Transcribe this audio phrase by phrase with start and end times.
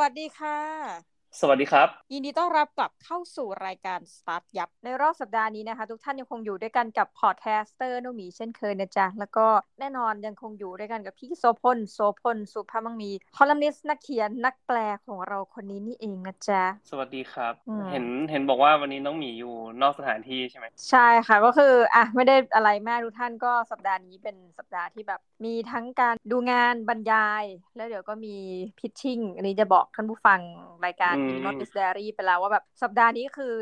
[0.00, 9.46] สวัสดีค่ะ สวัสดีครับ ยินดีต้อนรับกลับเข้าสู่รายการ StartYup ในรอบสัปดาห์นี้นะคะ ทุกท่านยังคงอยู่ด้วยกันกับพอดแคสเตอร์นุมีเช่นเคยนะจ๊ะ แล้วก็
[9.80, 14.76] แน่นอนยังคงอยู่ด้วยกันกับพี่โสภณโสภณสุภาพมังมีคอลัมนิสต์นักเขียนนักแปล
[15.06, 27.44] ของเราคนนี้นี่เองนะจ๊ะ สวัสดีครับอืมเห็นเห็นบอกว่าวันนี้น้องหมีอยู่นอกสถานที่ใช่ไหมใช่ค่ะก็คืออะไม่ได้อะไรมากทุกท่านก็สัปดาห์นี้เป็นสัปดาห์ที่แบบมีทั้งการดูงานบรรยาย
[27.76, 28.36] แล้วเดี๋ยวก็มี
[28.78, 30.40] pitching อันนี้จะบอกท่านผู้ฟัง
[30.86, 33.52] รายการ Minimal Biz Diary ไปแล้วว่าแบบสัปดาห์นี้คือ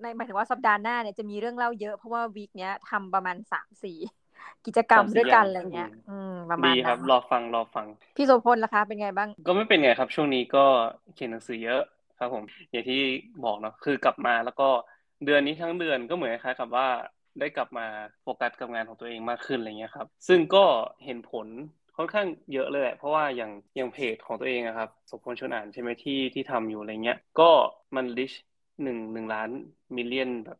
[0.00, 3.96] ในหมายถึงว่าสัปดาห์หน้าเนี่ยจะมีเรื่องเล่าเยอะเพราะว่า week เนี้ยทำประมาณสามสี่
[4.64, 10.60] กิจกรรมด้วยกันอะไรเงี้ย อืม ประมาณดีครันั้บนรอฟัง รอฟัง พี่โสพลล่ะคะ เป็นไงบ้าง ก็ไม่เป็นไงครับ ช่วงนี้ก็
[11.14, 11.80] เขียนหนังสือเยอะ
[12.18, 12.96] ครับผม อย่างที่
[13.44, 14.64] บอกเนาะ คือกลับมาแล้วก็
[15.24, 16.86] เดือนนี้ทั้งเดือนก็เหมือนคล้ายๆกับว่า
[17.38, 17.86] ได้กลับมา
[18.22, 20.64] โฟกัสกับงานของตัวเองมากขึ้นอะไรเงี้ยครับ ซึ่งก็
[21.04, 21.48] เห็นผล
[21.96, 27.50] ค่อนข้างเยอะเลยแหละเพราะว่าอย่างอย่างเพจของตัวเองอะครับสมพลชวนอ่านใช่ไหมที่ที่ทำอยู่อะไรเงี้ย ก็
[27.96, 28.32] มัน reach
[28.82, 29.48] หนึ่งหนึ่งล้าน
[29.96, 30.58] million แบบ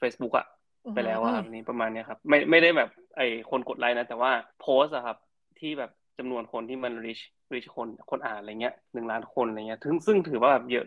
[0.00, 0.46] Facebook อะ
[0.94, 5.16] ไปแล้วอะครับนี่ประมาณเนี้ยครับ ไม่ไม่ได้แบบไอคนกดไลค์นะ แต่ว่าโพสอะครับ
[5.58, 10.86] ที่แบบจำนวนคนที่มัน reach reach คนคนอ่านอะไรเงี้ยหนึ่งล้านคนอะไรเงี้ยถึงซึ่งถือว่าแบบเยอะ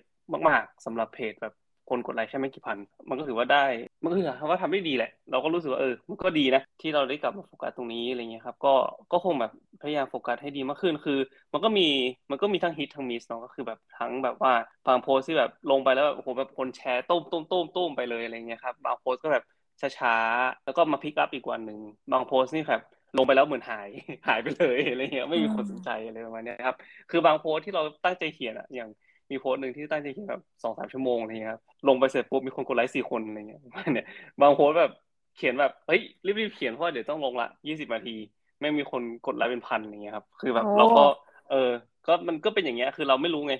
[0.49, 1.53] มากๆสำหรับเพจแบบ
[1.89, 2.77] คนกดไลค์แค่ไม่กี่พัน
[3.09, 3.65] มันก็ถือว่าได้
[4.01, 8.73] มันก็ถือว่าทำได้ดีแหละ เราก็รู้สึกว่าเออ มันก็ดีนะ ที่เราได้กลับมาโฟกัสตรงนี้อะไรเงี้ยครับ ก็
[9.11, 11.19] ก็คงแบบพยายามโฟกัสให้ดีมากขึ้น คือ
[11.53, 11.87] มันก็มี
[12.31, 14.53] มันก็มีทั้งฮิตทั้ง miss เนาะ ก็คือแบบทั้งแบบว่า
[14.87, 19.43] บางโพสที่แบบลงไปแล้วแบบโอ้โหแบบคนแชร์ต้มต้มต้มต้มไปเลยอะไรเงี้ยครับ บางโพสก็แบบ
[19.81, 21.79] ช้าๆ แล้วก็มา pick up อีกวันหนึ่ง
[22.11, 22.81] บางโพสนี่ครับ
[23.17, 23.89] ลงไปแล้วเหมือนหาย
[24.27, 26.75] หายไปเลยอะไรเงี้ยไม่มีคนสนใจอะไรประมาณนี้ครับ
[27.09, 28.89] คือบางโพสที่เราตั้งใจเขียนอะอย่าง
[29.31, 34.05] มีโพสต์หนึ่งที่ตั้งใจเขียนแบบสองสามชั่วโมงอะไรเงี้ยครับลงไปเสร็จปุ๊บมีคนกดไลค์สี่คนอะไรเงี้ยประมาณเนี่ย
[34.41, 34.91] บางโพสต์แบบ
[35.35, 38.15] เขียนแบบเฮ้ยรีบๆเขียนเพราะว่าเดี๋ยวต้องลงละยี่สิบนาที
[38.61, 41.01] ไม่มีคนกดไลค์เป็นพันอะไรเงี้ยครับ คือแบบโอ้เราก็
[41.49, 41.69] เออ
[42.05, 43.53] ก็มันก็เป็นอย่างเงี้ยคือเราไม่รู้ไง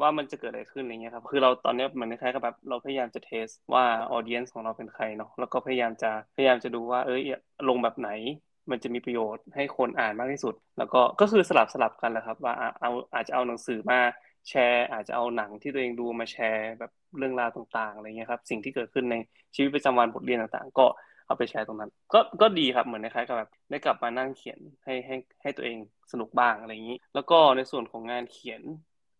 [0.00, 7.22] ว่ามันจะเกิดอะไรขึ้นอะไรเงี้ยครับ คือเราตอนเนี้ยมันคล้ายๆกับแบบเราพยายามจะเทสว่าออเดียนของเราเป็นใครเนาะ แล้วก็พยายามจะพยายามจะดูว่าเอ้ย
[7.68, 8.08] ลงแบบไหน
[8.70, 14.00] มันจะมีประโยชน์ให้คนอ่านมากที่สุด แล้วก็ก็คือสลับสลับกันแหละครับ ว่าอะเอาอาจจะเอาหนังสือมา
[14.48, 19.16] แชร์อาจจะเอาหนังที่ตัวเองดูมาแชร์แบบเรื่องราวต่างๆอะไรเงี้ยครับ สิ่งที่เกิดขึ้นใน
[19.54, 20.86] ชีวิตประจำวันบทเรียนต่างๆ ก็
[21.26, 25.76] เอาไปแชร์ตรงนั้น ก็ก็ดีครับเหมือนคล้ายๆกับแบบได้กลับมานั่งเขียนให้ให้ให้ตัวเอง
[26.12, 28.62] สนุกบ้างอะไรอย่างนี้ แล้วก็ในส่วนของงานเขียน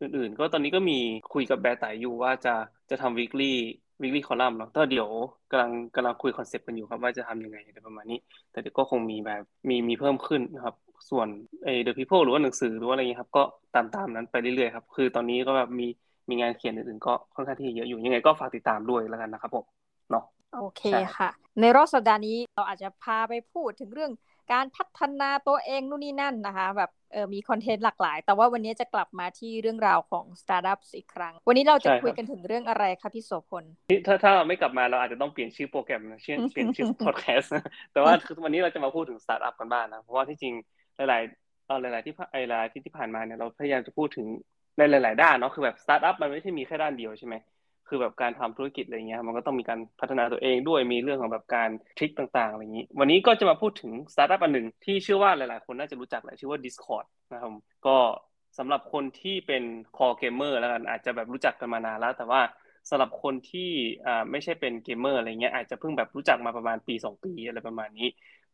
[0.00, 0.98] อื่นๆ ก็ตอนนี้ก็มี
[1.32, 2.54] คุยกับแบไต๋อยู่ว่าจะ
[2.90, 3.52] จะทำ weekly
[4.00, 5.10] weekly column เนาะแต่เดี๋ยว
[5.50, 8.18] กำลังกำลังคุยคอนเซปต์กันอยู่ครับว่าจะทำยังไงอะไรประมาณนี้
[8.50, 10.74] แต่เดี๋ยวก็คงมีแบบมีมีเพิ่มขึ้นนะครับ
[11.08, 11.28] ส่วน
[11.64, 13.42] เอ The People หรือว่าหนังสือหรือว่าอะไรเงี้ยครับก็
[13.74, 15.86] ตามตามนั้นไปเรื่อยๆครับคือตอนนี้ก็แบบมี
[16.28, 19.64] มีงานเขียนอื่นๆก็ค่อนข้างที่จะเยอะอยู่ยังไงก็ฝากติดตามด้วยแล้วกันนะครับผม
[20.10, 20.24] เนาะ
[20.56, 21.30] โอเคใช่ค่ะ
[21.60, 24.12] ในรอบสัปดาห์นี้เราอาจจะพาไปพูดถึงเรื่อง
[24.52, 33.64] การพัฒนาตัวเองนู่นนี่นั่นนะคะ แบบเออมีคอนเทนต์หลากหลาย แต่ว่าวันนี้จะกลับมาที่เรื่องราวของ Startups อีกครั้ง วันนี้เราจะใช่ครับคุยกันถึงเรื่องอะไรคะพี่โสพล
[34.06, 40.54] ถ้าถ้าเราไม่กลับมาเราอาจจะต้องเปลี่ยนชื่อโปรแกรมนะชื่อเปลี่ยนชื่อพอดแคสต์นะแต่ว่าคือวันนี้เราจะมาพูดถึงสตาร์ทอัพกันบ้างนะ เพราะว่าที่จริง
[41.08, 44.26] หลายๆเออหลาย ๆ ที่ผ่านไอหลายที่ที่ผ่านมาเนี่ยเราพยายามจะพูดถึง
[44.78, 47.34] ในหลาย ๆ ด้านเนาะคือแบบสตาร์ทอัพมันไม่ใช่มีแค่ด้านเดียวใช่ไหม
[47.88, 57.52] คือแบบการทำธุรกิจอะไรเงี้ยมันก็ต้องมีการพัฒนาตัวเองด้วยมีเรื่องของแบบการ trick ต่างๆอะไรอย่างนี้ วันนี้ก็จะมาพูดถึงสตาร์ทอัพอันหนึ่งที่เชื่อว่าหลายๆ คนน่าจะรู้จักแหละชื่อว่า Discord นะครับ
[57.86, 57.96] ก็
[58.58, 59.62] สำหรับคนที่เป็น
[59.96, 62.40] คอเกมเมอร์แล้วกันอาจจะแบบรู้จักกันมานานแล้ว แต่ว่า
[62.90, 63.70] สำหรับคนที่
[64.06, 68.08] อ่าไม่ใช่เป็นเกมเมอร์อะไรเงี้ยอาจจะเพิ่งแบบรู้จักมาประมาณปีสองปีอะไรประมาณนี้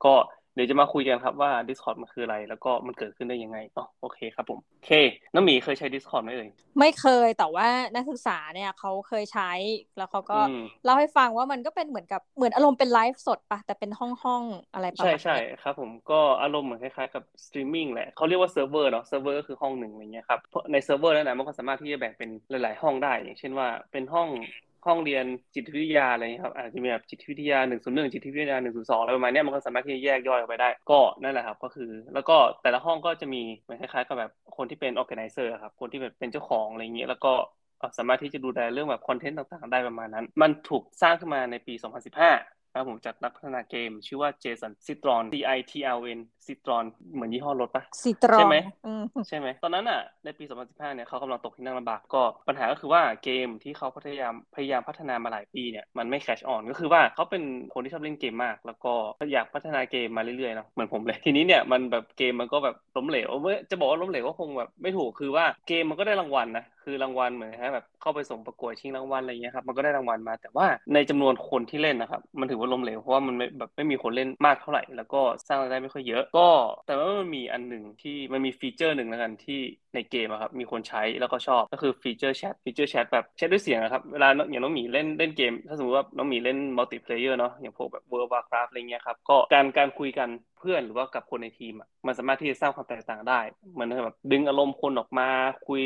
[0.04, 0.14] ก็
[0.56, 4.90] เดี๋ยวจะมาคุยกันครับว่า Discord มันคืออะไร แล้วก็มันเกิดขึ้นได้ยังไงอ๋อโอเคครับผมโอเค
[5.34, 6.48] น้องหมีเคยใช้ Discord ไหมเอ่ย
[6.80, 9.44] ไม่เคยแต่ว่านักศึกษาเนี่ยเขาเคยใช้
[9.96, 24.28] แล้วเขาก็อืมเล่าให้ฟังว่ามันก็เป็นเหมือนกับเหมือนอารมณ์เป็นไลฟ์สดปะแต่เป็นห้องห้องๆอะไรประใช่มาณใช่เนี้ยครับผมก็อารมณ์เหมือนคล้ายๆกับสตรีมมิ่งแหละเขาเรียกว่าเซิร์ฟเวอร์เนาะเซิร์ฟเวอร์ก็คือห้องหนึ่งอะไรเงี้ยครับเพราะในเซิร์ฟเวอร์นั้นนะมันก็สามารถที่จะแบ่งเป็นหลาย ๆ ห้องได้อย่างเช่นว่าเป็นห้อง
[24.86, 25.24] ห้องเรียน
[25.54, 37.32] จิตวิทยาอะไรเงี้ครับอาจจะมีแบบจิตวิทยาหนึ่งศูนย์หนึ่งจิตวิทยาหนึ่งศูนย์สองอะไรประมาณนี้มันก็สามารถที่จะแยกย่อยออกไปได้ก็นั่นแหละครับก็คือ แล้วก็แต่ละห้องก็จะมีเหมือนคล้ายๆกับแบบคนที่เป็น organizer อะครับคนที่แบบเป็นเจ้าของอะไรเงี้ยแล้วก็
[37.98, 46.84] สามารถที่จะดูแลเรื่องแบบคอนเทนต์ต่างๆ ได้ประมาณนั้น มันถูกสร้างขึ้นมาในปี 2015นะ ครับผมจากนักพัฒนาเกม ชื่อว่าเจสันซิตรอน C I T L N ซิตรอน
[47.14, 48.56] เหมือนยี่ห้อรถปะซีตรอใช่นไหม
[48.86, 57.42] อืมใช่ไหมตอนนั้นอะในปี 2015 เนี่ยเขากำลังตกที่นั่งลำบากก็ปัญหาก็คือว่าเกมที่เขาพยายามพยายามพัฒนามาหลายปีเนี่ยมันไม่แคชออนก็คือว่าเขาเป็น
[57.74, 58.92] คนที่ชอบเล่นเกมมาก แล้วก็
[59.32, 76.48] อยากพัฒนาเกมมาเรื่อยๆเนาะเหมือนผมเลยทีนี้เนี่ยมันแบบเกมมันก็แบบล้มเหลวไม่จะบอกว่าล้มเหลวก็คงแบบไม่ถูกคือว่าเกมมันก็ได้รางวัลนะ คือรางวัลเหมือนฮะแบบเข้าไปส่งประกวดชิงรางวัลอะไรเงี้ยครับมันก็ได้รางวัลมา แต่ว่าในจำนวนคนที่เล่นนะครับมันถือว่าล้มเหลวเพราะว่ามันไม่แบบไม่มีคนเล่นมากเท่าไหร่ แล้วก็สร้างรายได้ไม่ค่อยเยอะ ก็
[76.86, 79.60] แต่ว่ามันมีอันหนึ่งที่มันมีฟีเจอร์หนึ่งแล้วกันที่
[79.94, 90.28] ในเกมครับมีคนใช้แล้วก็ชอบก็คือฟีเจอร์แชทฟีเจอร์แชทแบบแชทด้วยเสียงครับเวลาอย่างน้องหมีเล่นเล่นเกม ถ้าสมมติว่าน้องหมีเล่น multiplayer เนาะอย่างพวกแบบ World of Warcraft อะไรเงี้ยครับก็การการคุยกัน
[90.66, 93.40] เพื่อนหรือว่ากับคนในทีมอะมันสามารถที่จะสร้างความแตกต่างได้
[93.72, 95.28] เหมือนแบบดึงอารมณ์คนออกมา
[95.68, 95.82] คุย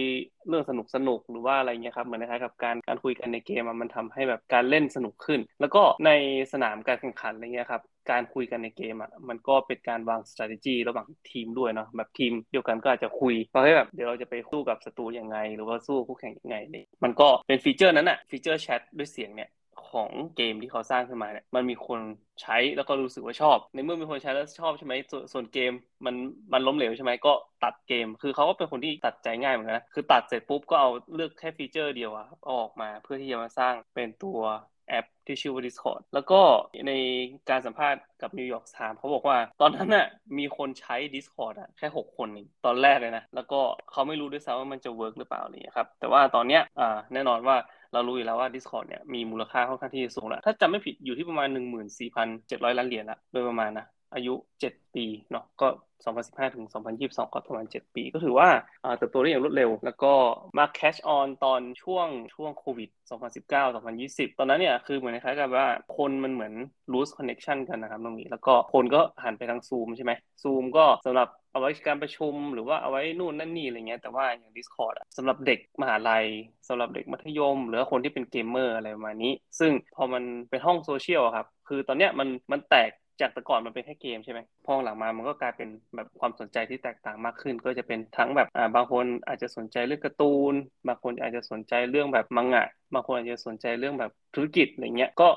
[0.48, 6.10] เรื่องสนุกสนุกหรือว่าอะไรเงี้ยครับเหมือนคล้ายกับการการคุยกันในเกมมันทำให้แบบการเล่นสนุกขึ้น แล้วก็ใน
[6.52, 19.48] สนามการแข่งขันอะไรเงี้ยครับการคุยกันในเกมอะมันก็เป็นการวาง strategy ระหว่างทีมด้วยเนาะแบบทีมเดียวกันก็อาจจะคุยว่าให้แบบเดี๋ยวเราจะไปสู้กับศัตรูยังไง หรือว่าสู้คู่แข่งยังไงเนี่ยมันก็เป็นฟีเจอร์นั้นอะฟีเจอร์แชทด้วยเสียงเนี่ย
[19.90, 22.00] ของเกมที่เขาสร้างขึ้นมาเนี่ยมันมีคน
[22.42, 25.72] ใช้แล้วก็รู้สึกว่าชอบ ในเมื่อมีคนใช้แล้วชอบใช่ไหมส่วนเกม
[26.06, 26.14] มัน
[26.52, 27.32] มันล้มเหลวใช่ไหมก็
[27.64, 34.40] ตัดเกม คือเขาก็เป็นคนที่ตัดใจง่ายเหมือนกันนะคือตัดเสร็จปุ๊บก็เอาเลือกแค่ฟีเจอร์เดียวอะออกมาเพื่อที่จะมาสร้างเป็นตัว
[34.88, 36.40] แอปที่ชื่อว่า Discord แล้วก็
[36.88, 36.92] ใน
[37.50, 40.06] การสัมภาษณ์กับนิวยอร์กไทม์เขาบอกว่า ตอนนั้นน่ะ
[40.38, 43.60] มีคนใช้ Discord อะแค่ 6 คนเองตอนแรกเลยนะ แล้วก็
[43.90, 47.56] เขาไม่รู้ด้วยซ้ำว่ามันจะ work หรือเปล่านี่ครับ แต่ว่าตอนเนี้ยอ่าแน่นอนว่า
[47.92, 51.48] เรารู้อยู่แล้วว่า Discord เนี่ยมีมูลค่าค่อนข้างที่สูงแล้ว ถ้าจำไม่ผิดอยู่ที่ประมาณ
[52.12, 54.34] 14,700 ล้านเหรียญละโดยประมาณนะอายุ
[54.64, 55.68] 7 ปีเนาะก็
[56.04, 56.64] 2015 ถึง
[57.00, 58.48] 2022 ก็ประมาณ 7 ปี ก็ถือว่า
[58.96, 60.12] เติบโตได้อย่างรวดเร็ว แล้วก็
[60.58, 62.90] มาแคชออนตอนช่วงช่วงโควิด
[63.30, 66.52] 2019 2020 ตอนนั้นเนี่ย คือเหมือนคล้ายกับว่าคนมันเหมือน
[66.92, 70.12] lose connection กันนะครับตรงนี้ แล้วก็คนก็หันไปทางซูมใช่ไหม
[70.42, 76.24] ซูมก็สำหรับ เอาไว้การประชุมหรือว่าเอาไว้นู่นนั่นนี่อะไรเงี้ยแต่ว่าอย่าง Discord อะสำหรับเด็กมหาลัย
[76.68, 90.54] สำหรับเด็กมัธยม หรือคนที่เป็นเกมเมอร์อะไรประมาณนี้ ซึ่งพอมันเป็นห้องโซเชียลครับ คือตอนเนี้ยมันมันแตกจากแต่ก่อนมันเป็นแค่เกมใช่ไหมพอหลังมามันก็กลายเป็นแบบความสนใจที่แตกต่างมากขึ้น ก็จะเป็นทั้งแบบอ่าบางคนอาจจะสนใจเรื่องการ์ตูน
[90.88, 95.28] บางคนอาจจะสนใจเรื่องแบบมังงะ บางคนอาจจะสนใจเรื่องแบบธุรกิจอะไรเงี้ย ก็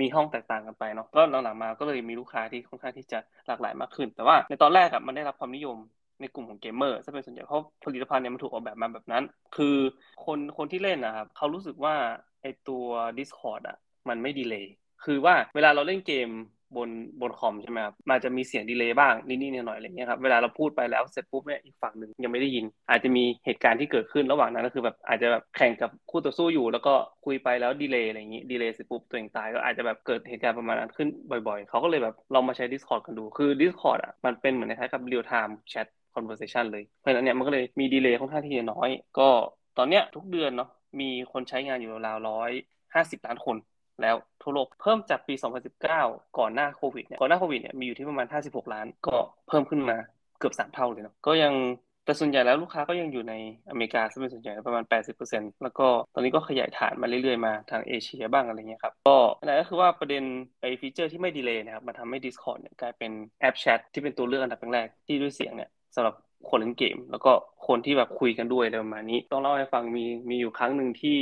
[0.00, 5.76] มีห้องแตกต่างกันไปเนาะก็หลังๆมาก็เลยมีลูกค้าที่ค่อนข้างที่จะหลากหลายมากขึ้น แต่ว่าในตอนแรกอะมันได้รับความนิยม
[6.20, 9.24] ในกลุ่มของเกมเมอร์ซะเป็นส่วนใหญ่เพราะผลิตภัณฑ์เนี่ยมันถูกออกแบบมาแบบนั้น
[9.56, 9.76] คือ
[10.24, 11.94] คนคนที่เล่นนะครับเขารู้สึกว่า
[12.42, 12.84] ไอตัว
[13.18, 13.76] Discord อะ
[14.08, 14.64] มันไม่ดีเลย
[15.04, 16.28] คือว่าเวลาเราเล่นเกม
[16.76, 16.88] บน
[17.20, 26.94] บนคอมใช่ไหมครับมันจะมีเสียงดีเลย์บ้างนิดๆหน่อยๆอะไรเงี้ยครับเวลาเราพูดไปแล้วเสร็จปุ๊บเนี่ยอีกฝั่งหนึ่งยังไม่ได้ยิน อาจจะมีเหตุการณ์ที่เกิดขึ้นระหว่างนั้นก็คือแบบอาจจะแบบแข่งกับคู่ต่อสู้อยู่ แล้วก็
[27.24, 31.08] คุยไปแล้วดีเลย์อะไรอย่างนี้ดีเลย์เสร็จปุ๊บตัวเองตายก็อาจจะแบบเกิดเหตุการณ์ประมาณนั้นขึ้น
[31.48, 38.88] บ่อยๆ เขาก็เลยแบบลองมาใช้ Discord กันดูคือ Discord อะมันเป็นเหมือนคล้ายกับ real time chat conversation เลยเพราะฉะนั้นเนี่ยมันก็เลยมีดีเลย์ค่อนข้างที่จะน้อย
[39.18, 39.28] ก็
[39.78, 40.70] ตอนเนี้ยทุกเดือนเนาะ
[41.00, 42.50] มีคนใช้งานอยู่ราวร้อย
[42.94, 43.56] ห้าสิบล้านคน
[44.02, 45.34] แล้วทั่วโลกเพิ่มจากปี
[45.86, 49.16] 2019 ก่อนหน้าโควิดเนี่ยก่อนหน้าโควิดเนี่ยมีอยู่ที่ประมาณ 56 ล้าน ก็
[49.48, 49.96] เพิ่มขึ้นมา
[50.38, 51.54] เกือบ 3 เท่าเลยเนาะก็ยัง
[52.04, 53.34] แต่ส่วนใหญ่แล้วลูกค้าก็ยังอยู่ใน
[53.70, 54.84] อเมริกาซะเป็นส่วนใหญ่ประมาณ
[55.22, 60.22] 80%แล้วก็ตอนนี้ก็ขยายฐานมาเรื่อยๆ มาทางเอเชียบ้างอะไรเงี้ยครับ ก็นั่นก็คือว่าประเด็น
[60.60, 66.14] ไอ้ฟีเจอร์ที่ไม่ delay นะครับมาทำให้ Discord เนี่ยกลายเป็นแอปแชทที่เป็นตัวเลือกอันดับแรกที่ด้วยเสียงเนี่ยสำหรับ
[66.50, 67.32] คนเล่นเกม แล้วก็
[67.68, 71.18] คนที่แบบคุยกันด้วยอะไรประมาณนี้ ต้องเล่าให้ฟังมีมีอยู่ครั้งหนึ่งที่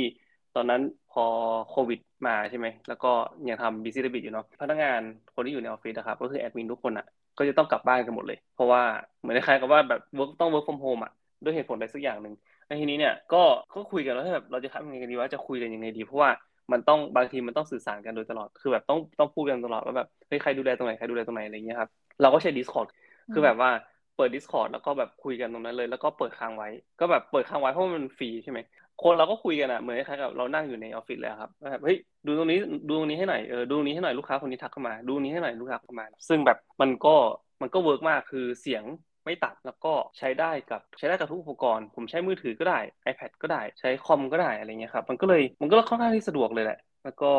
[0.55, 0.81] ตอนนั้น
[1.17, 1.27] พอ
[1.69, 3.11] โควิดมาใช่ไหม แล้วก็
[3.49, 5.01] ยังทำบิซิเดบิตอยู่เนาะ พนักงาน
[5.33, 7.05] คนที่อยู่ในออฟฟิศนะครับ ก็คือแอดมินทุกคนอะ
[7.37, 8.81] ก็จะต้องกลับบ้านกันหมดเลย เพราะว่า
[9.19, 11.11] เหมือนคล้ายกับว่าแบบ work ต้อง work from home อะ
[11.43, 12.33] ด้วยเหตุผลใดสักอย่างหนึ่ง
[12.67, 13.43] ในทีนี้เนี่ย ก็
[13.75, 16.29] ก็คุยกันแล้วแบบเราจะทำยังไงกันดีว่าจะคุยกันยังไงดี เพราะว่า
[16.71, 21.89] มันต้องบางทีมันต้องสื่อสารกันโดยตลอด คือแบบต้องต้องพูดกันตลอดว่าแบบเฮ้ยใครดูแลตรงไหนใครดูแลตรงไหนอะไรเงี้ยครับ
[22.21, 22.87] เราก็ใช้ Discord
[23.33, 23.69] คือแบบว่า
[24.15, 26.69] เปิด Discord แล้วก็แบบคุยกันตรงนั้นเลย แล้วก็เปิดค้างไว้
[26.99, 28.59] ก็แบบเปิดค้างไว้เพราะมันฟรีใช่ไหม
[29.03, 37.15] คนเราก็คุยกันอะเหมือนคล้ายกับเรานั่งอยู่ในออฟฟิศเลยครับแบบเฮ้ยดูตรงนี้ดูตรงนี้ให้หน่อยเออดูตรงนี้ให้หน่อยลูกค้าคนนี้ทักเข้ามา ดูนี้ให้หน่อยลูกค้าเข้ามา ซึ่งแบบมันก็
[37.61, 38.83] มันก็ work มากคือเสียง
[39.25, 47.31] ไม่ตัดแล้วก็ใช้ได้กับใช้ได้กับทุกอุปกรณ์ ผมใช้มือถือก็ได้ iPad ก็ได้ใช้คอมก็ได้อะไรเงี้ยครับมันก็เลยมันก็ค่อนข้างที่สะดวกเลยแหละ แล้วก็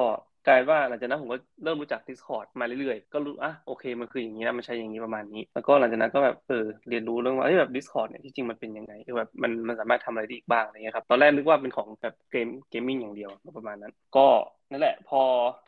[0.49, 14.27] กลายว่าหลังจากนั้นผมก็เริ่มรู้จัก Discord มาเรื่อยๆ ก็รู้อะโอเคมันคืออย่างนี้นะมันใช้อย่างนี้ประมาณนี้ แล้วก็หลังจากนั้นก็แบบเออเรียนรู้เรื่องว่าที่แบบ Discord เนี่ยที่จริงมันเป็นยังไงคือแบบมันมันสามารถทำอะไรได้อีกบ้างอะไรเงี้ยครับตอนแรกนึกว่าเป็นของแบบเกม gaming อย่างเดียวประมาณนั้น ก็
[14.71, 15.21] นั่นแหละพอ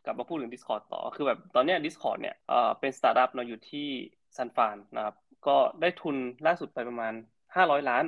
[0.05, 3.89] กลับมาพูดถึง Discord ต่อคือแบบตอนนี้ Discord เนี่ยเออเป็นสตาร์ทอัพเราอยู่ที่
[4.37, 5.15] ซันฟานนะครับ
[5.47, 7.15] ก็ได้ทุนล่าสุดไปประมาณ
[7.57, 8.05] ห้าร้อยล้าน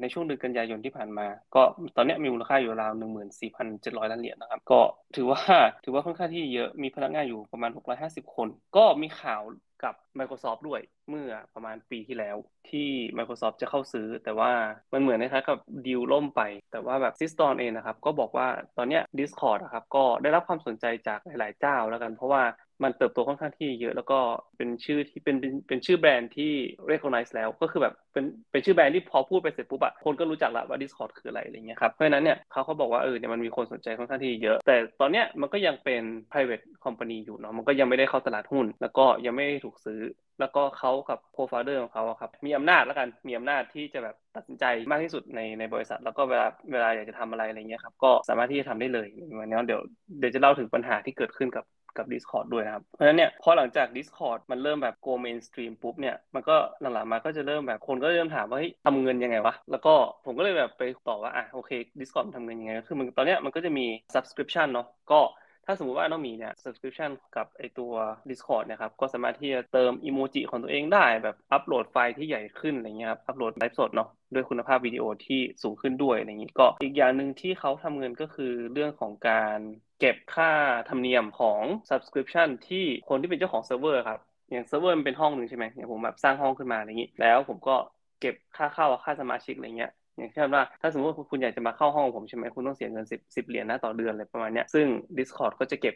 [0.00, 1.62] ในช่วงเดือนกันยายนที่ผ่านมา ก็
[1.96, 4.80] ตอนนี้มีมูลค่าอยู่ราวหนึ่งหมื่นสี่พันเจ็ดร้อยล้านเหรียญนะครับ ก็
[5.16, 5.40] ถือว่า
[5.84, 9.42] ถือว่าค่อนข้างที่เยอะมีพนักงานอยู่ประมาณหกร้อยห้าสิบคน ก็มีข่าว
[9.84, 12.36] กับ Microsoft ด้วยเมื่อประมาณปีที่แล้ว
[12.70, 14.52] ที่ Microsoft จะเข้าซื้อ แต่ว่า
[14.92, 16.42] มันเหมือนนะครับกับดีลล่มไป
[16.72, 18.46] แต่ว่าแบบซิสตอนเองนะครับ ก็บอกว่า
[18.78, 22.42] ตอนนี้ Discord นะครับก็ได้รับความสนใจจากหลายๆเจ้าแล้วกัน เพราะว่า
[22.82, 24.18] มันเติบโตค่อนข้างที่เยอะแล้วก็
[24.56, 25.36] เป็นชื่อที่เป็น
[25.68, 26.52] เป็นชื่อแบรนด์ที่
[26.90, 40.00] recognize แล้วก็คือแบบเป็นเป็นชื่อแบรนด์ที่พอพูดไปเสร็จปุ๊บอะคนก็รู้จักละว่า Discord คืออะไรอะไรเงี้ยครับเพราะฉะนั้นเนี่ยเขาเขาบอกว่าเออเนี่ยมันมีคนสนใจค่อนข้างที่เยอะ แต่ตอนเนี้ยมันก็ยังเป็น private company อยู่เนาะมันก็ยังไม่ได้เข้าตลาดหุ้น แล้วก็ยังไม่ถูกซื้อ
[40.40, 49.06] แล้วก็เขากับโคฟาเดอร์ของเขาครับมีอำนาจแล้วกันมีอำนาจที่จะแบบตัดสินใจมากที่สุดในในบริษัท แล้วก็เวลาเวลาอยากจะทำอะไรอะไรเงี้ยครับก็สามารถที่จะทำได้เลย
[49.38, 49.80] วันนี้เดี๋ยว
[50.18, 51.64] เดี๋ยวจะเล่าถึงปัญหาที่เกิดขึ้นกับ
[51.98, 65.20] กับ Discord ด้วยนะครับ เพราะฉะนั้นเนี่ยพอหลังจาก Discord มันเริ่มแบบ go mainstream ปุ๊บเนี่ยมันก็หลังๆมาก็จะเริ่มแบบคนก็เริ่มถามว่าเฮ้ยทำเงินยังไงวะ แล้วก็ผมก็เลยแบบไปตอบว่าอะโอเค Discord ทำเงินยังไงคือมันตอนเนี้ยมันก็จะมี subscription เนาะก็
[65.66, 67.92] ถ้าสมมติว่าน้องมีเนี่ย subscription กับไอตัว
[68.30, 79.58] Discord นะครับ ก็สามารถที่จะเติมอีโมจิของตัวเองได้ แบบอัปโหลดไฟล์ที่ใหญ่ขึ้นอะไรเงี้ยครับ อัปโหลดไลฟ์สดเนาะ ด้วยคุณภาพวิดีโอที่สูงขึ้นด้วยอะไรอย่างนี้ก็อีกอย่างหนึ่งที่เขาทำเงินก็คือเรื่องของการ
[80.00, 80.50] เก็บค่า
[80.88, 84.20] ธรรมเนียมของ subscription ที่คนที่เป็นเจ้าของเซิร์ฟเวอร์ครับ
[84.50, 87.76] อย่างเซิร์ฟเวอร์มันเป็นห้องหนึ่งใช่ไหมอย่างผมแบบสร้างห้องขึ้นมาอะไรอย่างนี้ แล้วผมก็
[88.20, 94.86] เก็บค่าเข้าค่าสมาชิกอะไรเงี้ย อย่างเช่นว่าถ้าสมมติว่าคุณอยากจะมาเข้าห้องผมใช่ไหมคุณต้องเสียเงิน10 10เหรียญนะต่อเดือนอะไรประมาณนี้ซึ่ง
[95.18, 95.94] Discord ก็จะเก็บ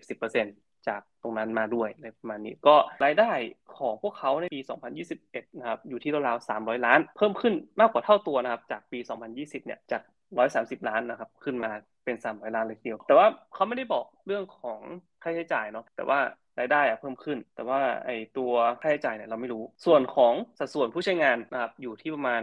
[0.49, 3.33] 10%จากตรงนั้นมาด้วยอะไรประมาณนี้ ก็รายได้
[3.77, 4.61] ของพวกเขาในปี
[5.11, 8.99] 2021 นะครับอยู่ที่ราวๆ 300 ล้าน เพิ่มขึ้นมากกว่าเท่าตัวนะครับจากปี
[9.33, 10.03] 2020 เนี่ยจาก
[10.45, 11.71] 130 ล้านนะครับขึ้นมา
[12.05, 14.81] เป็น 300 ล้านเลยทีเดียว แต่ว่าเขาไม่ได้บอกเรื่องของ
[15.23, 16.19] ค่าใช้จ่ายเนาะแต่ว่า
[16.59, 22.43] รายได้อะเพิ่มขึ้น แต่ว่าไอตัวค่าใช้จ่ายเนี่ยเราไม่รู้ ส่วนของสัดส่วนผู้ใช้งานนะครับอยู่ที่ประมาณ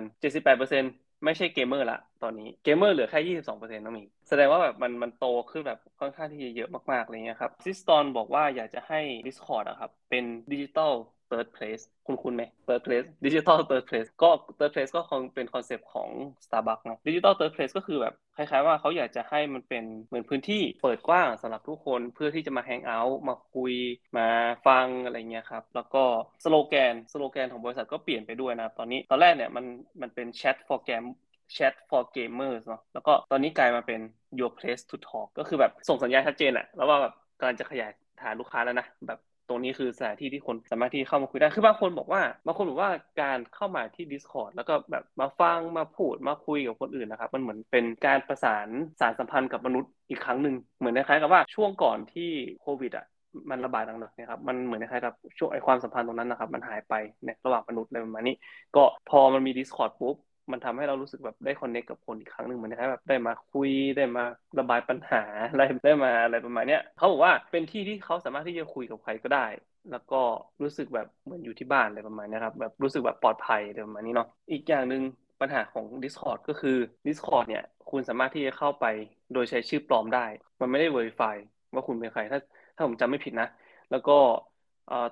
[0.55, 10.91] 78% ไม่ใช่เกมเมอร์ละตอนนี้เกมเมอร์เหลือแค่22%น้องหมีแสดงว่าแบบมันมันโตขึ้นแบบค่อนข้างที่จะเยอะมากๆเลยเนี่ยครับ Citron บอกว่าอยากจะให้ Discord อะครับเป็นดิจิตอล
[11.29, 14.29] third place คุ้นคุ้นไหม third place digital third place ก็
[14.59, 16.09] third place ก็คงเป็นคอนเซปต์ของ
[16.45, 23.73] Starbucks นะ digital third place ก็คือแบบคล้ายๆว่าเขาอยากจะให้มันเป็นเหมือนพื้นที่เปิดกว้างสำหรับทุกคนเพื่อที่จะมาแฮงเอาท์มาคุย
[24.17, 24.27] มา
[24.67, 26.03] ฟังอะไรเงี้ยครับ แล้วก็
[26.43, 29.65] สโลแกนสโลแกนของบริษัทก็เปลี่ยนไปด้วยนะตอนนี้ตอนแรกเนี่ยมัน
[30.01, 31.07] มันเป็น chat for game
[31.55, 33.99] chat for gamers เนาะแล้วก็ตอนนี้กลายมาเป็น
[34.39, 37.91] your place to talk ก็คือแบบส่งสัญญาณชัดเจนอะแล้วว่าแบบกำลังจะขยาย
[38.21, 39.19] ฐานลูกค้าแล้วนะ แบบ
[39.49, 48.67] ตรงนี้คือสถานที่ที่คนสามารถที่เข้ามาคุยได้ คือบางคนบอกว่าบางคนบอกว่าการเข้ามาที่ Discord แล้วก็แบบมาฟังมาพูดมาคุยกับคนอื่นนะครับ มันเหมือนเป็นการประสาน
[48.99, 53.05] สารสัมพันธ์กับมนุษย์อีกครั้งหนึ่งเหมือนคล้ายๆกับว่าช่วงก่อนที่โควิดอะ
[53.49, 58.35] มันระบาดหนักๆนะครับ มันเหมือนคล้ายกับช่วงไอความสัมพันธ์ตรงนั้นนะครับ มันหายไปในระหว่างมนุษย์อะไรประมาณนี้
[58.75, 60.15] ก็พอมันมี Discord ปุ๊บ
[60.51, 64.23] มันทำให้เรารู้สึกแบบได้คอนเนคกับคนอีกครั้งหนึ่งเหมือนแบบได้มาคุยได้มา
[64.59, 69.45] ระบายปัญหาอะไรได้มาอะไรประมาณนี้เขาบอกว่าเป็นที่ที่เขาสามารถที่จะคุยกับใครก็ได้
[69.91, 70.21] แล้วก็
[70.61, 75.01] รู้สึกแบบเหมือนอยู่ที่บ้านอะไรประมาณนี้ครับแบบรู้สึกแบบปลอดภัยอะไรประมาณนี้เนาะอีกอย่างหนึ่ง
[75.41, 76.77] ปัญหาของ Discord ก็คือ
[77.07, 78.85] Discord เนี่ยคุณสามารถที่จะเข้าไป
[79.33, 80.25] โดยใช้ชื่อปลอมได้
[80.61, 81.35] มันไม่ได้ Verify
[81.73, 82.39] ว่าคุณเป็นใครถ้า
[82.75, 83.47] ถ้าผมจำไม่ผิดนะ
[83.91, 84.17] แล้วก็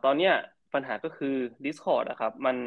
[0.06, 0.34] ตอนเนี้ย
[0.74, 2.58] ปัญหาก็คือ Discord อะครับมัน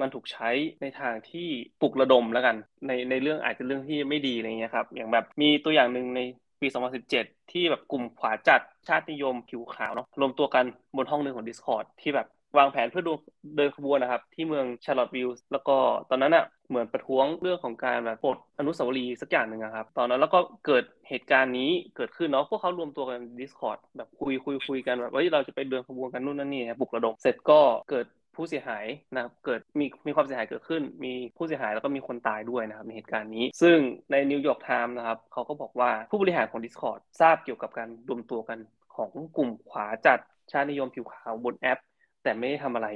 [0.00, 0.50] มันถูกใช้
[0.82, 1.48] ในทางที่
[1.80, 6.20] ปลุกระดมแล้วกัน ในในเรื่องอาจจะเรื่องที่ไม่ดีอะไรเงี้ยครับ อย่างแบบมีตัวอย่างหนึ่งใน
[6.60, 6.66] ปี
[7.08, 10.64] 2017 ที่แบบกลุ่มขวาจัดชาตินิยมผิวขาวเนาะรวมตัวกัน
[10.96, 13.12] บนห้องหนึ่งของ Discord ที่แบบวางแผนเพื่อดู
[13.56, 15.76] เดินขบวนนะครับ ที่เมืองชาร์ลอตวิลส์แล้วก็
[16.10, 27.60] ตอนนั้นอะเหมือนประท้วงเรื่องของการแบบปลดอนุสาวรีย์สักอย่างหนึ่งครับ ตอนนั้นแล้วก็เกิดเหตุการณ์นี้เกิดขึ้นเนาะพวกเขารวมตัวกัน Discord แบบคุยคุยคุยกันแบบว่าเราจะไปเดินขบวนกันนู่นนั่นนี่ปลุกระดมเสร็จก็
[27.90, 33.78] เกิด ผู้เสียหายนะครับเกิดมีมีความเสียหายเกิดขึ้น มีผู้เสียหายแล้วก็มีคนตายด้วยนะครับในเหตุการณ์นี้ ซึ่ง
[34.10, 38.58] ในนิวยอร์กไทม์นะครับเขาก็บอกว่าผู้บริหารของ Discord ทราบเกี่ยวกับการรวมตัวกัน
[38.96, 40.18] ของกลุ่มขวาจัด
[40.50, 41.78] ชาตินิยมผิวขาวบนแอป
[42.22, 42.88] แต่ไม่ได้ทำอะไร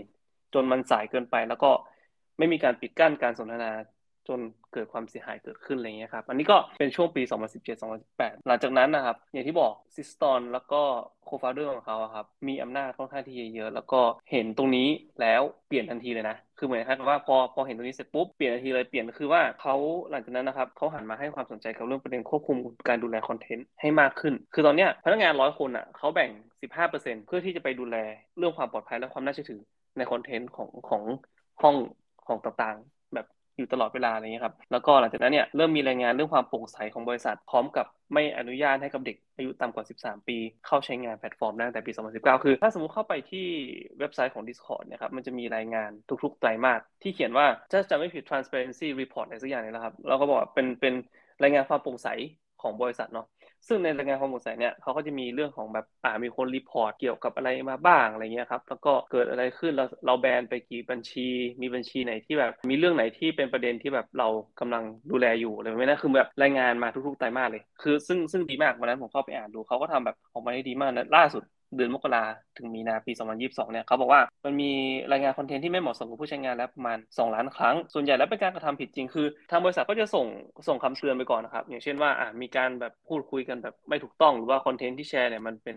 [0.54, 1.70] จนมันสายเกินไปแล้วก็
[2.38, 3.70] ไม่มีการปิดกั้นการสนทนา
[4.28, 4.40] จน
[4.72, 7.22] เกิดความเสียหายเกิดขึ้นอะไรเงี้ยครับ อันนี้ก็เป็นช่วงปี
[7.84, 10.82] 2017-2018 หลังจากนั้นนะครับ อย่างที่บอก Citron แล้วก็
[11.25, 14.00] co-founder ของเขาครับ มีอำนาจค่อนข้างที่เยอะ แล้วก็
[14.30, 14.88] เห็นตรงนี้
[15.20, 19.74] แล้วเปลี่ยนทันทีเลยนะ คือเหมือนกับว่าพอพอเห็นตรงนี้เสร็จปุ๊บเปลี่ยนทันทีเลย เปลี่ยนคือว่าเขา
[20.10, 22.56] หลังจากนั้นนะครับเขาหันมาให้ความสนใจกับเรื่องประเด็นควบคุม
[22.88, 26.30] การดูแลคอนเทนต์ให้มากขึ้น คือตอนเนี้ยพนักงานร้อยคนอะเขาแบ่ง
[26.78, 27.96] 15%เพื่อที่จะไปดูแล
[28.38, 29.60] เรื่องความปลอดภัยและความน่าเชื่อถือ
[29.98, 31.02] ในคอนเทนต์ของของ
[31.62, 31.76] ห้อง
[32.28, 33.00] ของต่างๆ
[33.57, 43.47] อยู่ตลอดเวลาอะไรเงี้ยครับ แล้วก็หลังจากนั้นเนี่ยเริ่มมีรายงานเรื่องความโปร่งใสของบริษัทพร้อมกับไม่อนุญาตให้กับเด็กอายุต่ำกว่า 13 ปี เข้าใช้งานแพลตฟอร์มตั้งแต่ปี 2019 คือ ถ้าสมมติเข้าไปที่
[43.99, 45.90] เว็บไซต์ของ Discord นะครับมันจะมีรายงาน
[46.23, 50.95] ทุกๆ ไตรมาสที่เขียนว่าจะจะไม่ผิด transparency report อะไรสักอย่างนี่แหละครับเราก็บอกเป็นเป็น
[51.42, 52.09] รายงานความโปร่งใส
[52.62, 53.26] ของบริษัทเนาะ
[53.69, 61.21] ซึ่งในรายงานความโปร่งใสเนี่ยเขาก็จะมีเรื่องของแบบอ่ามีคนรีพอร์ตเกี่ยวกับอะไรมาบ้างอะไรเงี้ยครับแล้วก็เกิดอะไรขึ้นเราเราแบนไปกี่บัญชี
[61.62, 64.29] มีบัญชีไหนที่แบบมีเรื่องไหนที่เป็นประเด็นที่แบบเรา
[64.61, 71.43] กำลังดูแลอยู่อะไรไม่นะคือแบบรายงานมาทุกๆไตรมาสเลย คือซึ่งซึ่งดีมากวันนั้นผมเข้าไปอ่านดูเขาก็ทำแบบออกมาได้ดีมากนะล่าสุด
[71.76, 72.24] เดือนมกรา
[72.56, 74.70] ถึงมีนาปี 2022 เนี่ยเขาบอกว่ามันมี
[75.12, 80.26] รายงานคอนเทนต์ที่ไม่เหมาะสมกับผู้ใช้งานแล้วประมาณ 2 ล้านครั้ง ส่วนใหญ่แล้วเป็นการกระทำผิดจริง คือ ทางบริษัทก็จะส่ง
[80.68, 85.76] ส่งคำเตือนไปก่อนนะครับ อย่างเช่นว่าอ่ามีการแบบพูดคุยกันแบบไม่ถูกต้อง หรือว่าคอนเทนต์ที่แชร์เนี่ยมันเป็น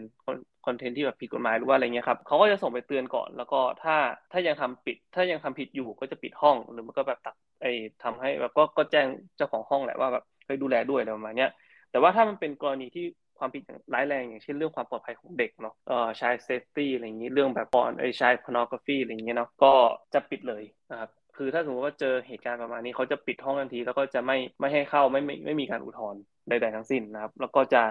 [0.66, 3.96] คอนเทนต์ที่แบบผิดกฎหมายหรือว่าอะไรเงี้ยครับเขาก็จะส่งไปเตือนก่อน แล้วก็ถ้า
[4.32, 7.72] ถ้ายังทำปิด ถ้ายังทำผิดอยู่ก็จะปิดห้อง หรือมันก็แบบตักไอ้
[8.04, 9.08] ทำให้แบบก็ก็แจ้ง
[9.38, 11.50] เจ้าของห้องแหละว่าแบบไปดูแลด้วยอะไรประมาณเนี้ย
[11.92, 13.04] แต่ว่าถ้ามันเป็นกรณีที่
[13.38, 13.64] ความผิด
[13.94, 19.74] ร้ายแรงอย่างเช่นเรื่องความปลอดภัยของเด็กเนาะเอ่อ child safety อะไรอย่างนี้เรื่องแบบ porn ไอ child pornography อะไรอย่างเงี้ยเนาะก็
[20.14, 27.82] จะปิดเลยนะครับคือถ้าสมมติว่าเจอเหตุการณ์ประมาณนี้เขาจะปิดห้องทันที แล้วก็จะไม่ไม่ให้เข้าไม่ไม่ไม่มีการอุทธรณ์ใดๆทั้งสิ้นนะครับ แล้วก็จะ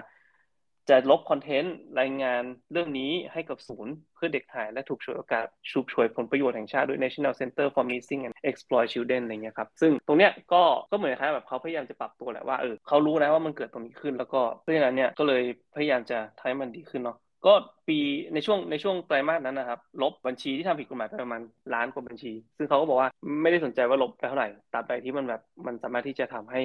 [0.89, 15.43] จะลบคอนเทนต์รายงานเรื่องนี้ให้กับศูนย์ เพื่อเด็กหายและถูกช่วยโอกาสชุบช่วยผลประโยชน์แห่งชาติด้วย National Center for Missing and Exploited Children อะไรเงี้ยครับ ซึ่งตรงเนี้ยก็ก็เหมือนคล้ายแบบเขาพยายามจะปรับตัวแหละว่าเออเขารู้นะว่ามันเกิดตรงนี้ขึ้น แล้วก็เพราะฉะนั้นเนี่ยก็เลย
[15.75, 17.53] พยายามจะทำให้มันดีขึ้นเนาะก็
[17.87, 17.97] ปี
[18.33, 21.41] ในช่วงในช่วงไตรมาสนั้นนะครับ ลบบัญชีที่ทำผิดกฎหมายไปประมาณ
[21.73, 23.09] ล้านกว่าบัญชี ซึ่งเขาก็บอกว่า
[23.41, 26.61] ไม่ได้สนใจว่าลบไปเท่าไหร่ตราบใดที่มันแบบมันสามารถที่จะทำให้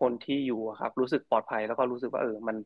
[0.00, 2.56] คนที่อยู่ครับรู้สึกปลอดภัยแล้วก็รู้สึกว่าเออมัน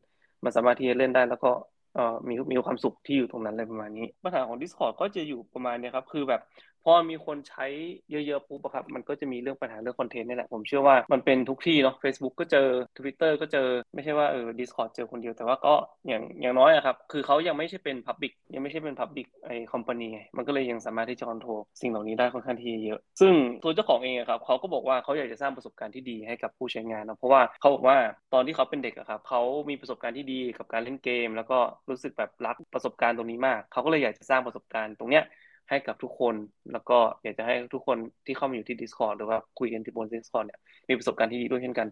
[0.47, 1.51] มันสามารถที่จะเล่นได้แล้วก็
[1.95, 6.41] เอ่อมีมีความสุขที่อยู่ตรงนั้นเลยประมาณนี้ปัญหาของ Discord ก็จะอยู่ประมาณนี้ครับ คือแบบ
[6.89, 7.67] พอมีคนใช้
[8.11, 15.75] เยอะๆปุ๊บครับมันก็จะมีเรื่องปัญหาเรื่องคอนเทนต์นี่แหละ ผมเชื่อว่ามันเป็นทุกที่เนาะ Facebook ก็เจอ Twitter ก็เจอไม่ใช่ว่าเออ Discord เจอคนเดียวแต่ว่าก็
[16.09, 27.97] อย่างอย่างน้อยอะครับคือเขายังไม่ใช่เป็น Public ยังไม่ใช่เป็น Public ไอคอมพานีมันก็เลยยังสามารถที่จะคอนโทรลสิ่งเหล่านี้ได้ค่อนข้างที่เยอะ ซึ่งตัวเจ้าของเองครับเขาก็บอกว่าเขาอยากจะสร้างประสบการณ์ที่ดีให้กับผู้ใช้งานนะเพราะว่าเขาบอกว่า
[28.35, 29.41] ตอนที่เขาเป็นเด็กอะครับเขา
[29.71, 31.59] มีประสบการณ์ที่ดีกับการเล่นเกม แล้วก็
[31.91, 35.25] รู้สึกแบบรักประสบการณ์ตรงนี้มากเขาก็เลยอยากจะสร้างประสบการณ์ตรงเนี้ย
[35.71, 36.35] ให้กับทุกคน
[36.73, 40.59] แล้วก็อยากจะให้ทุกคนที่เข้ามาอยู่ที่ Discord หรือว่าคุยกันที่บน Discord เนี่ย
[40.89, 41.89] มีประสบการณ์ที่ดีด้วยเช่นกัน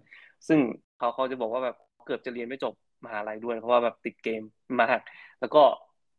[0.48, 0.58] ซึ่ง
[0.98, 4.42] เขาเขาจะบอกว่าแบบเกือบจะเรียนไม่จบมหาลัยด้วย เพราะว่าแบบติดเกม
[4.80, 4.98] มาก
[5.40, 5.62] แล้วก็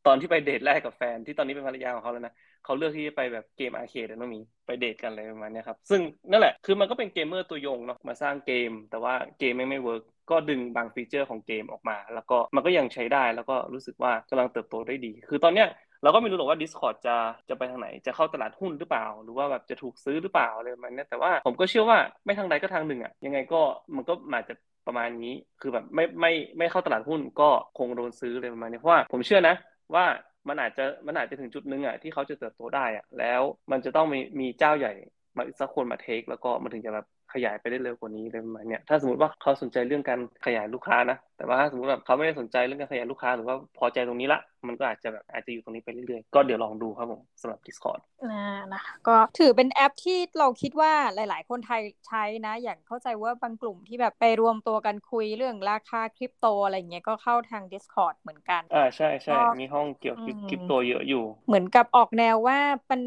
[0.08, 2.34] ตอนที่ไปเดทแรกกับแฟนที่ตอนนี้เป็นภรรยาของเขาแล้วนะ
[2.66, 15.68] เขาเลือกที่จะไปแบบเกมอาร์เคดต้องมีไปเดทกันอะไรประมาณนี้ครับ ซึ่งนั่นแหละคือมันก็เป็นเกมเมอร์ตัวยงเนาะมาสร้างเกม แต่ว่าเกมไม่ไม่เวิร์กก็ดึงบางฟีเจอร์ของเกมออกมา แล้วก็มันก็ยังใช้ได้แล้วก็รู้สึกว่ากำลังเติบโตได้ดี คือตอนเนี้ย
[16.06, 17.16] เราก็ไม่รู้หรอกว่า Discord จะ
[17.50, 23.62] จะไปทางไหน จะเข้าตลาดหุ้นหรือเปล่า หรือว่าแบบจะถูกซื้อหรือเปล่าอะไรประมาณนี้แต่ว่าผมก็เชื่อว่าไม่ทางใดก็ทางหนึ่งอะยังไงก็
[23.96, 24.54] มันก็อาจจะ
[24.88, 29.56] ประมาณนี้ คือแบบไม่ไม่ไม่เข้าตลาดหุ้นก็คงโดนซื้อเลยประมาณนี้เพราะว่าผมเชื่อนะ
[29.96, 30.06] ว่า
[30.48, 33.42] มันอาจจะมันอาจจะถึงจุดนึงอะที่เขาจะเติบโตได้อะแล้ว
[33.72, 34.94] มันจะต้องมีมีเจ้าใหญ่
[35.38, 48.00] มาสักคนมาเทคแล้วก็มันถึงจะแบบ ขยายไปได้เร็วกว่านี้เลยประมาณเนี้ยถ้าสมมติว่าเขาสนใจเรื่องการขยายลูกค้านะแต่ว่าถ้าสมมติแบบเขาไม่ได้สนใจเรื่องการขยายลูกค้า หรือว่าพอใจตรงนี้ละ มันก็อาจจะแบบอาจจะอยู่ตรงนี้ไปเรื่อยๆก็เดี๋ยวลองดูครับผมสำหรับ Discord
[48.32, 62.60] นะนะคะก็ถือเป็นแอปที่เราคิดว่าหลาย ๆ คนไทยใช้นะ อย่างเข้าใจว่าบางกลุ่มที่แบบไปรวมตัวกันคุยเรื่องราคาคริปโตอะไรเงี้ยก็เข้าทาง Discord เหมือนกันอ่าใช่ใช่มีห้องเกี่ยวกับคริปโตเยอะอยู่ เหมือนกับออกแนวว่า
[62.92, 63.02] มัน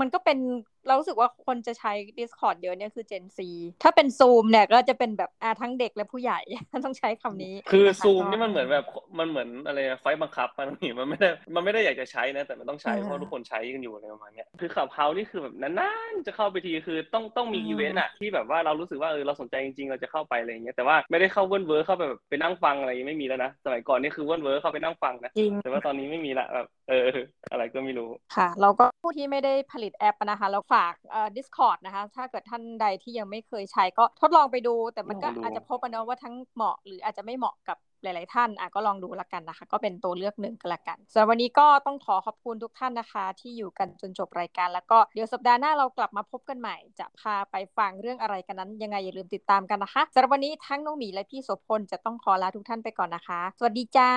[0.00, 0.38] มันก็เป็น
[0.86, 3.38] เรารู้สึกว่าคนจะใช้ Discord เยอะเนี่ยคือ Gen Z
[3.82, 6.40] ถ้าเป็น Zoom เนี่ยก็จะเป็นแบบอาทั้งเด็กและผู้ใหญ่
[6.84, 8.84] ต้องใช้คำนี้ คือ Zoom นี่มันเหมือนแบบ
[9.18, 25.30] มันเหมือนอะไรไฟต์บังคับมันนี่มันไม่ได้มันไม่ได้อยากจะใช้นะ แต่มันต้องใช้เพราะทุกคนใช้กันอยู่อะไรประมาณนี้คือ Clubhouse นี่คือแบบนานๆจะเข้าไปทีคือต้องต้องมีอีเวนต์อะที่แบบว่าเรารู้สึกว่าเออเราสนใจจริงๆเราจะเข้าไปอะไรอย่างเงี้ยแต่ว่าไม่ได้เข้าเวิร์นเวิร์เข้าไปแบบไปนั่งฟังอะไรไม่มีแล้วนะสมัยก่อนนี่คือเวิร์นเวิร์เข้าไปนั่งฟังนะ
[25.62, 27.08] แต่ว่าตอนนี้ไม่มีละแบบเออ
[27.50, 54.10] อะไรก็ไม่รู้ค่ะ เราก็ผู้ที่ไม่ได้ผลิตแอปนะคะเราฝากเอ่อ Discord นะคะ ถ้าเกิดท่านใดที่ยังไม่เคยใช้ก็ทดลองไปดู แต่มันก็อาจจะพบกันนะว่าทั้งเหมาะหรืออาจจะไม่เหมาะกับหลาย ๆ ท่านอะก็ลองดูละกันนะคะ ก็เป็นตัวเลือกหนึ่งกันละกันสำหรับวันนี้ก็ต้องขอขอบคุณทุกท่านนะคะ ที่อยู่กันจนจบรายการ แล้วก็เดี๋ยวสัปดาห์หน้าเรากลับมาพบกันใหม่ จะพาไปฟังเรื่องอะไรกันนั้นยังไงอย่าลืมติดตามกันนะคะสำหรับวันนี้ทั้งน้องหมีและพี่โสพลจะต้องขอลาทุกท่านไปก่อนนะคะ สวัสดีจ้า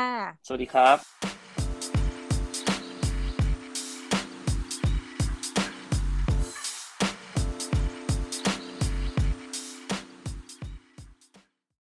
[0.47, 1.40] สวัสดีครับ